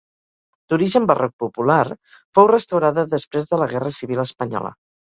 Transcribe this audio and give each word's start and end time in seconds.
D'origen 0.73 1.05
barroc 1.11 1.35
popular, 1.45 1.83
fou 2.39 2.51
restaurada 2.55 3.07
després 3.17 3.51
de 3.55 3.65
la 3.65 3.71
Guerra 3.77 3.97
Civil 4.03 4.29
Espanyola. 4.31 4.79